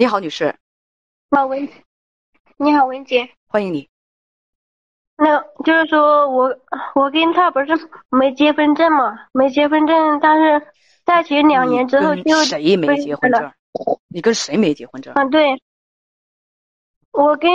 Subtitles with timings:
[0.00, 0.56] 你好，女士。
[1.28, 1.68] 老文，
[2.56, 3.86] 你好，文姐，欢迎你。
[5.16, 6.58] 那就是说我
[6.94, 7.66] 我跟他不是
[8.08, 10.72] 没结婚证嘛，没结婚证，但是
[11.04, 13.52] 在一起两年之后就谁没结婚证？
[14.08, 15.12] 你跟谁没结婚证？
[15.16, 15.62] 嗯，对，
[17.10, 17.50] 我跟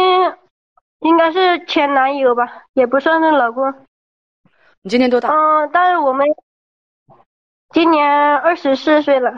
[1.00, 3.74] 应该是前男友吧，也不算是老公。
[4.84, 5.30] 你今年多大？
[5.34, 6.28] 嗯，但是我们
[7.72, 9.34] 今年二十四岁了。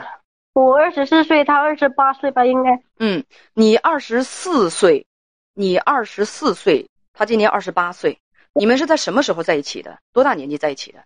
[0.60, 2.82] 我二十四岁，他二十八岁吧，应该。
[2.98, 3.24] 嗯，
[3.54, 5.06] 你二十四岁，
[5.54, 8.18] 你二十四岁，他今年二十八岁，
[8.54, 10.00] 你们是在什么时候在一起的？
[10.12, 11.04] 多大年纪在一起的？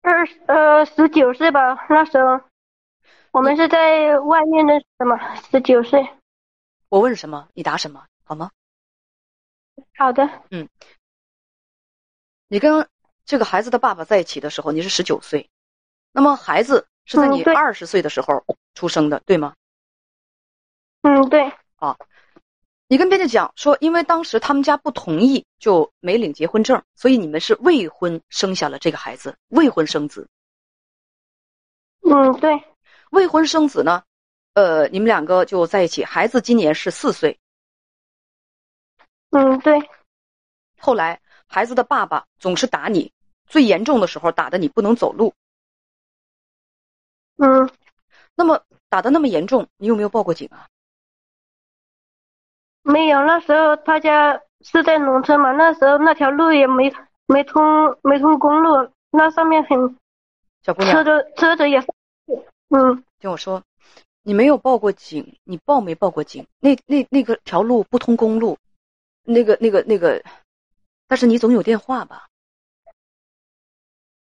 [0.00, 2.40] 二呃十九岁吧，那时候，
[3.32, 6.08] 我们是在外面认识的嘛，十九岁。
[6.88, 8.50] 我问什么，你答什么，好吗？
[9.98, 10.26] 好的。
[10.50, 10.66] 嗯，
[12.48, 12.88] 你跟
[13.26, 15.50] 这个孩子的爸爸在一起的时候，你是十九岁，
[16.12, 16.86] 那么孩子。
[17.04, 19.54] 是在你二十岁的时候出生的，对吗？
[21.02, 21.52] 嗯，对。
[21.76, 21.96] 啊，
[22.88, 30.26] 你跟编辑讲说，因为当时他们家不同意，就没领结婚证，所以你们是未婚生下了这个孩子，未婚生子。
[32.00, 32.62] 嗯，对。
[33.10, 34.02] 未婚生子呢，
[34.54, 37.38] 呃，你们两个就在一起，孩子今年是四岁。
[39.30, 39.78] 嗯，对。
[40.78, 43.12] 后来孩子的爸爸总是打你，
[43.46, 45.34] 最严重的时候打的你不能走路。
[47.36, 47.68] 嗯，
[48.34, 50.66] 那么打的那么严重，你有没有报过警啊？
[52.82, 56.92] 没有，那时候他家是在农村嘛，那时候那条路也没
[57.26, 59.96] 没通没通公路，那上面很
[60.62, 61.78] 小姑娘车子车子也
[62.68, 63.62] 嗯，听我说，
[64.22, 66.46] 你没有报过警，你报没报过警？
[66.60, 68.58] 那那那个条路不通公路，
[69.22, 70.22] 那个那个那个，
[71.08, 72.26] 但是你总有电话吧？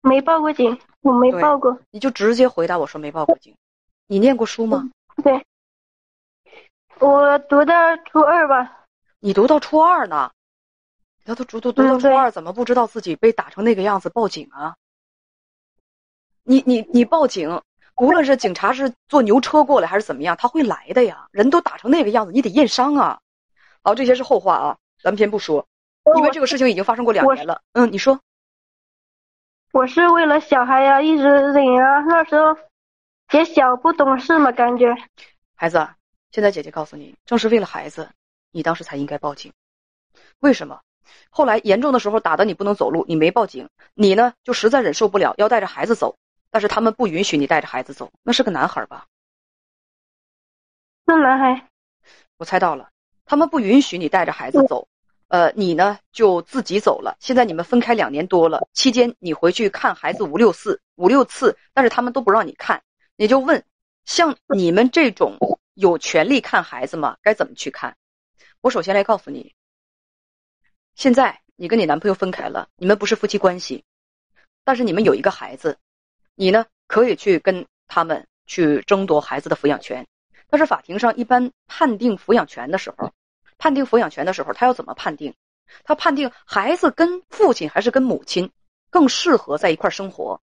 [0.05, 1.79] 没报过警，我没报过。
[1.89, 3.55] 你就直接回答我说没报过警。
[4.05, 4.91] 你念过书吗？
[5.23, 5.43] 对，
[6.99, 7.73] 我读到
[8.05, 8.85] 初二吧。
[9.19, 10.31] 你读到初二呢？
[11.25, 14.75] 他都读读读到初二，怎么不知道自己被打成那个样子报警啊？
[16.43, 17.59] 你你你报警，
[17.97, 21.27] 无论是警察是坐牛车过来还是怎么样，他会来的呀。
[21.31, 23.19] 人都打成那个样子，你得验伤啊。
[23.81, 25.65] 好，这些是后话啊，咱们先不说，
[26.15, 27.59] 因为这个事情已经发生过两年了。
[27.73, 28.19] 嗯，你说。
[29.75, 31.53] 我是为了小孩呀，一直忍
[31.83, 31.99] 啊。
[32.07, 32.57] 那时候
[33.33, 34.95] 也小不懂事嘛，感觉。
[35.53, 35.85] 孩子，
[36.31, 38.09] 现在姐姐告诉你，正是为了孩子，
[38.51, 39.51] 你当时才应该报警。
[40.39, 40.79] 为什么？
[41.29, 46.15] 后来严重的时候打的你不能走路，你没报警，你呢就实在忍受不了，要带着孩子走，
[46.49, 48.09] 但是他们不允许你带着孩子走。
[48.23, 49.07] 那是个男孩吧？
[51.03, 51.67] 那男孩。
[52.37, 52.91] 我猜到了，
[53.25, 54.87] 他们不允许你带着孩子走。
[55.27, 57.17] 呃，你呢就自己走了。
[57.19, 62.83] 现在你们分开两年多了，期间你回去看孩子五六次，五六次，但是他们都不让你看。
[63.17, 63.63] 你就问，
[64.05, 65.37] 像你们这种
[65.73, 67.17] 有权利看孩子吗？
[67.23, 67.97] 该怎么去看？
[68.61, 69.53] 我首先来告诉你，
[70.93, 73.83] 现在你跟你男朋友分开了，你们不是夫妻关系，
[74.63, 75.77] 但是你们有一个孩子，
[76.35, 80.05] 你呢可以去跟他们去争夺孩子的抚养权。
[80.49, 83.11] 但是法庭上一般判定抚养权的时候。
[83.57, 85.33] 判定抚养权的时候，他要怎么判定？
[85.83, 88.51] 他判定孩子跟父亲还是跟母亲
[88.89, 90.39] 更适合在一块生活，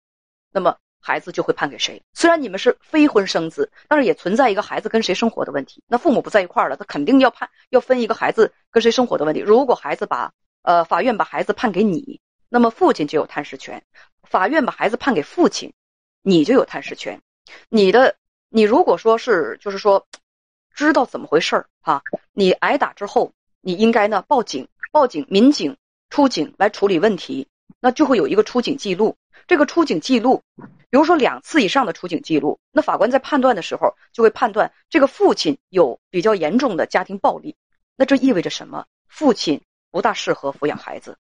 [0.52, 2.02] 那么孩子就会判给谁？
[2.14, 5.84] 虽然你们是非婚生子，但是也存在一个孩子跟谁生活的问题。
[5.88, 9.40] 那父母不在一块了，他肯定要判要分一个孩子跟谁生活的问题。
[9.40, 10.34] 如果孩子把
[10.64, 13.80] 呃法院把孩子判给你，那么父亲就有探视权；
[14.24, 15.72] 法院把孩子判给父亲，
[16.24, 17.22] 你就有探视权。
[17.70, 18.16] 你的
[18.50, 20.06] 你如果说是就是说。
[20.74, 22.02] 知道怎么回事儿哈？
[22.34, 25.78] 你挨打之后，你应该呢报警，报警，民警
[26.10, 27.48] 出警来处理问题，
[27.80, 29.16] 那就会有一个出警记录。
[29.48, 30.44] 这个出警记录，
[30.90, 37.56] 比如说两次以上的出警记录，那法官在判断的时候就会判断这个父亲有比较严重的家庭暴力。
[37.96, 38.86] 那这意味着什么？
[39.08, 41.18] 父亲不大适合抚养孩子，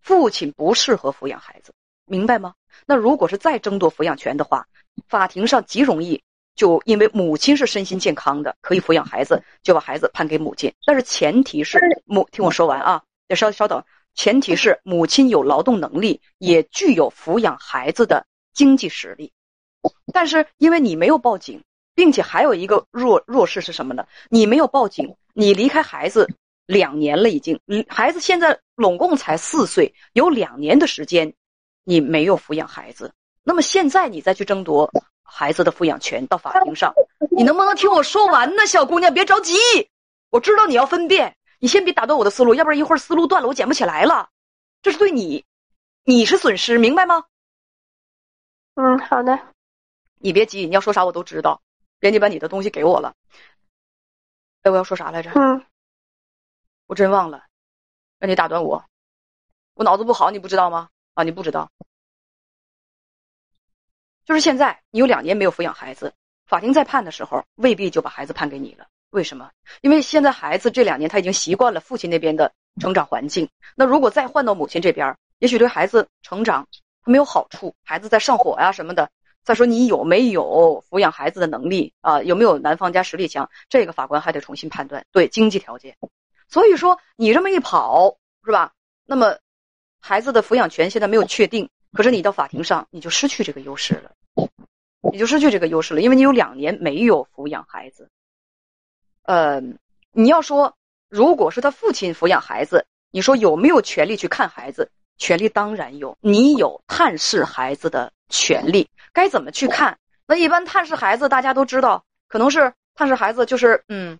[0.00, 1.72] 父亲不适合抚养孩子，
[2.06, 2.54] 明白吗？
[2.86, 4.66] 那如果是再争夺抚养权的话，
[5.08, 6.22] 法庭上极容易。
[6.54, 10.72] 就因为母亲是身心健康的，可以抚养孩子，就把孩子判给母亲。
[10.86, 13.82] 但是前提是母，听我说完啊，得稍稍等。
[14.14, 19.32] 前提是母亲有劳动能力，也具有抚养孩子的经济实力。
[20.12, 21.60] 但是因为你没有报警，
[21.96, 24.06] 并且还有一个弱弱势是什么呢？
[24.30, 26.28] 你没有报警，你离开孩子
[26.66, 27.58] 两年了，已经，
[27.88, 31.34] 孩子现在拢共才四岁，有两年的时间，
[31.82, 33.12] 你没有抚养孩子。
[33.42, 34.88] 那么现在你再去争夺
[35.36, 36.94] 孩子的抚养权，到法庭上，
[37.32, 39.12] 你能不能听我说完呢，小姑娘？
[39.12, 39.58] 别着急，
[40.30, 44.28] 我知道你要分辨，你先别打断我的思路，要不然一会儿思路断了，我捡不起来了。
[44.80, 45.44] 这是对你，
[46.04, 47.24] 你是损失，明白吗？
[48.74, 49.36] 嗯，好的。
[50.20, 51.60] 你别急，你要说啥我都知道。
[51.98, 53.12] 人家把你的东西给我了。
[54.62, 55.32] 哎，我要说啥来着？
[55.34, 55.66] 嗯，
[56.86, 57.42] 我真忘了。
[58.20, 58.84] 让你打断我，
[59.74, 60.88] 我脑子不好，你不知道吗？
[61.14, 61.68] 啊，你不知道。
[64.24, 66.12] 就是现在，你有两年没有抚养孩子，
[66.46, 68.86] 法庭在判的时候，未必就把孩子判给你了。
[69.10, 69.50] 为什么？
[69.82, 72.50] 因为现在孩子这两年他已经习惯了父亲那边的
[72.80, 73.48] 成长环境。
[73.76, 76.66] 那如果再换到母亲这边，也许对孩子成长
[77.04, 77.74] 没有好处。
[77.84, 79.10] 孩子在上火呀什么的。
[79.44, 82.22] 再说你有没有抚养孩子的能力啊？
[82.22, 83.50] 有没有男方家实力强？
[83.68, 85.04] 这个法官还得重新判断。
[85.12, 85.94] 对经济条件，
[86.48, 88.72] 所以说你这么一跑是吧？
[89.04, 89.36] 那么
[90.00, 91.68] 孩子的抚养权现在没有确定。
[91.94, 94.10] 可是你到法庭上，你就失去这个优势了，
[95.12, 98.10] 你就失去这个优势了，因为你有两年没有抚养孩子。
[99.22, 99.62] 呃，
[100.10, 100.76] 你要说，
[101.08, 104.90] 如果是他父亲抚养孩子，你说有没有权利去看孩子？
[105.18, 108.90] 权利当然有，你有探视孩子的权利。
[109.12, 109.96] 该怎么去看？
[110.26, 114.18] 那一般探视孩子，大家都知道，可能是探视孩子就是嗯，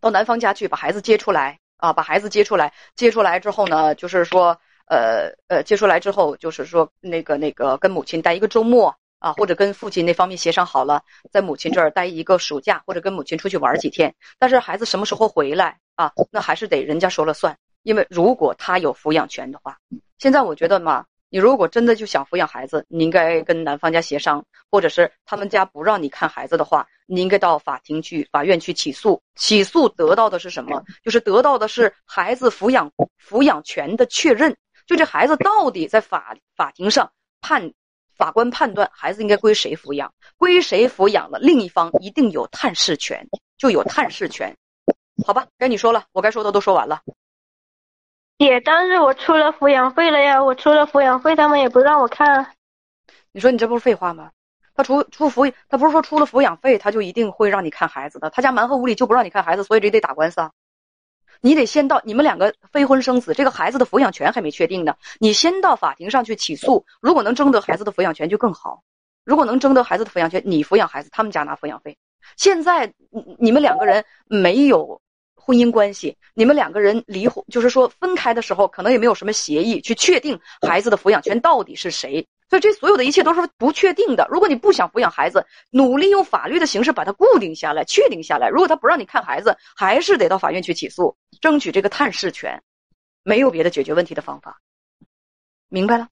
[0.00, 4.58] 到男方家去把孩子接出来啊，把孩子接出来，接出来之后呢，就是说。
[4.86, 14.14] 呃呃，接出来之后，就是说那个那个跟母亲待一个周末啊，或者跟父亲那方面协商好了，在母亲这儿待一个暑假，或者跟母亲出去玩几天。
[14.38, 16.12] 但是孩子什么时候回来啊？
[16.30, 17.56] 那还是得人家说了算。
[17.82, 19.76] 因为如果他有抚养权的话，
[20.18, 29.20] 现在我觉得嘛，你如果真的就想抚养孩子，你应该跟男方家协商，或者是他们家不让你看孩子的话，你应该到法庭去、法院去起诉。
[29.34, 30.84] 起诉得到的是什么？
[31.02, 32.88] 就是得到的是孩子抚养
[33.20, 34.56] 抚养权的确认。
[34.92, 37.10] 就这孩子到底在法法庭上
[37.40, 37.72] 判，
[38.14, 44.54] 法官判断孩子应该归谁抚养，归谁抚养了，另一方一定有探视权，就有探视权，
[45.26, 45.46] 好吧？
[45.56, 47.00] 该你说了，我该说的都说完了。
[48.36, 52.54] 姐，但是我出了抚养费了呀，我出了抚养费，他们也不让我看。
[53.32, 54.30] 你说你这不是废话吗？
[54.74, 60.50] 他出出抚，他不是说出了抚养费他就一定会让你看孩子的，他家蛮横无理就不让你看孩子，所以这得打官司啊。
[61.42, 64.94] 你得先到你们两个非婚生子，这个孩子的抚养权还没确定呢。
[65.18, 68.82] 你先到法庭上去起诉，如果能争得孩子的抚养权就更好。
[69.24, 71.98] 如果能争得孩子的抚养权，你抚养孩子，他们家拿抚养费。
[72.36, 72.92] 现在
[73.38, 75.00] 你们两个人没有
[75.34, 82.24] 婚姻关系，你们两个人离婚，就是说分开的时候，可能也没有什么协议去确定孩子的抚养权到底是谁。
[82.48, 84.28] 所以这所有的一切都是不确定的。
[84.30, 88.48] 如果你不想抚养孩子，努力用法律的形式把它固定下来、确定下来。
[88.48, 92.62] 如果他不让你看孩子，还是得到法院去起诉，争取这个探视权。
[93.24, 94.58] 没有别的解决问题的方法，
[95.68, 96.08] 明白了？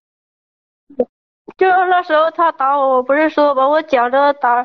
[1.57, 4.65] 就是那时候他打我，我不是说把我脚都打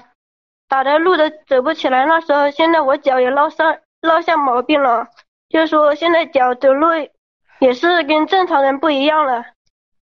[0.68, 2.06] 打的路都走不起来。
[2.06, 5.08] 那时候现在我脚也落上落下毛病了，
[5.50, 6.88] 就是说现在脚走路
[7.60, 9.44] 也是跟正常人不一样了。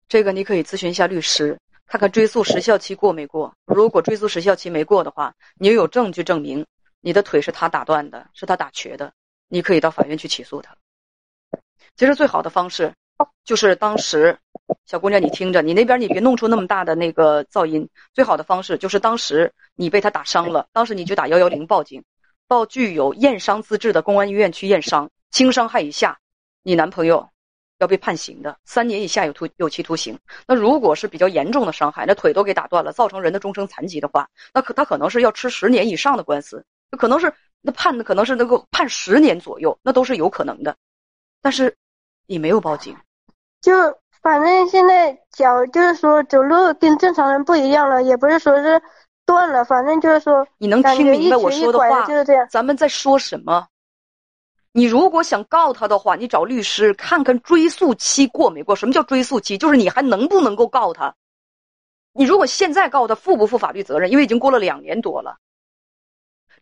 [0.09, 3.53] 这个你可以咨询一下律师，看看追诉时效期过没过。
[3.65, 6.65] 如果追诉时效期没过的话，你有证据证明
[6.99, 9.13] 你的腿是他打断的，是他打瘸的，
[9.47, 10.75] 你可以到法院去起诉他。
[11.95, 12.93] 其实最好的方式
[13.43, 14.37] 就是当时，
[14.85, 17.87] 小姑娘你听着，你那边你别弄出那么大的那个噪音。
[18.13, 22.03] 最好的方式就是当时你被他打伤了，当时你就打幺幺零报警，
[22.47, 26.19] 到具有验伤资质的公安医院去验伤，轻伤害以下，
[26.63, 27.29] 你男朋友。
[27.77, 30.17] 要被判刑的，三年以下有徒有期徒刑。
[30.47, 37.33] 那如果是比较严重的伤害，那腿都给打断了，造成人的终生残疾的话，那可他可能是要吃十年以上的官司，就可能是
[37.65, 40.75] 那判的可能是能够判十年左右，那都是有可能的。
[41.41, 41.75] 但是
[42.27, 42.95] 你没有报警，
[43.59, 43.73] 就
[44.21, 48.79] 反正现在脚就是说走路跟正常人不一样了，也不是说是
[49.25, 52.05] 断了，反正就是说你能听明白我说的话？
[52.05, 52.47] 就是这样。
[52.51, 53.67] 咱们在说什么？
[54.71, 58.75] 你如果想告他的话，你找律师看看追诉期过没过。
[58.75, 59.57] 什么叫追诉期？
[59.57, 61.15] 就是你还能不能够告他？
[62.13, 64.11] 你如果现在告他，负不负法律责任？
[64.11, 65.37] 因为已经过了两年多了。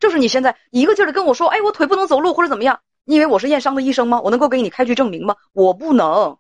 [0.04, 4.20] 就是你现在一个劲儿的跟我说：“哎，我腿不能走路或者怎么样？”你以为我是验伤的医生吗？
[4.20, 5.38] 我能够给你开具证明吗？
[5.54, 6.38] 我不能。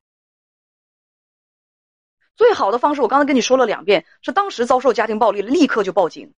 [2.36, 6.34] 最好的方式，我刚才跟你说了两遍，是当时遭受家庭暴力，立刻就报警，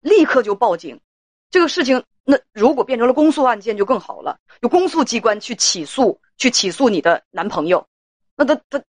[0.00, 1.00] 立刻就报警。
[1.48, 2.02] 这个事情。
[2.24, 7.86] 那如果变成了公诉案件就更好了，有公诉机关去起诉，去起诉你的男朋友，
[8.34, 8.82] 那他他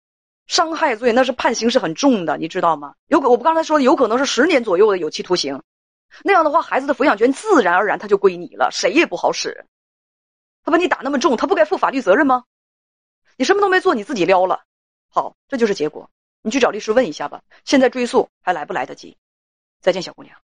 [0.47, 2.95] 伤害罪那是判刑是很重的，你知道吗？
[3.09, 5.61] 有可我不刚才说的有可能是十年左右的有期徒刑，
[6.23, 9.65] 那样的话，孩子的抚养权自然而然他就归你了，谁也不好使。
[10.63, 12.43] 他把你打那么重，他不该负法律责任吗？
[13.37, 14.63] 你什么都没做，你自己撩了，
[15.09, 16.09] 好，这就是结果。
[16.43, 19.17] 你去找律师问一下吧，现在追诉还来不来得及？
[19.79, 20.37] 再见，小姑娘。